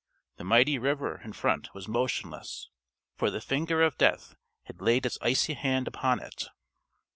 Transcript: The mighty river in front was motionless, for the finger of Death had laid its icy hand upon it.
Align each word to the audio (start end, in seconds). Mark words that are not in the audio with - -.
The 0.37 0.43
mighty 0.43 0.79
river 0.79 1.21
in 1.23 1.31
front 1.31 1.75
was 1.75 1.87
motionless, 1.87 2.71
for 3.13 3.29
the 3.29 3.39
finger 3.39 3.83
of 3.83 3.99
Death 3.99 4.35
had 4.63 4.81
laid 4.81 5.05
its 5.05 5.19
icy 5.21 5.53
hand 5.53 5.87
upon 5.87 6.19
it. 6.19 6.45